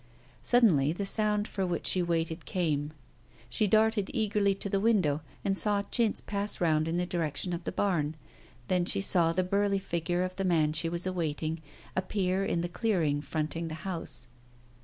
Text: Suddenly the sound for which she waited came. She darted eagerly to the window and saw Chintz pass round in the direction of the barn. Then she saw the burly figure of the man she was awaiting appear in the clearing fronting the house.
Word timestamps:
Suddenly 0.41 0.93
the 0.93 1.05
sound 1.05 1.47
for 1.47 1.63
which 1.63 1.85
she 1.85 2.01
waited 2.01 2.43
came. 2.45 2.91
She 3.51 3.67
darted 3.67 4.09
eagerly 4.15 4.55
to 4.55 4.67
the 4.67 4.79
window 4.79 5.21
and 5.45 5.55
saw 5.55 5.83
Chintz 5.83 6.21
pass 6.21 6.59
round 6.59 6.87
in 6.87 6.97
the 6.97 7.05
direction 7.05 7.53
of 7.53 7.65
the 7.65 7.71
barn. 7.71 8.15
Then 8.67 8.83
she 8.85 9.01
saw 9.01 9.31
the 9.31 9.43
burly 9.43 9.77
figure 9.77 10.23
of 10.23 10.37
the 10.37 10.43
man 10.43 10.73
she 10.73 10.89
was 10.89 11.05
awaiting 11.05 11.61
appear 11.95 12.43
in 12.43 12.61
the 12.61 12.67
clearing 12.67 13.21
fronting 13.21 13.67
the 13.67 13.75
house. 13.85 14.27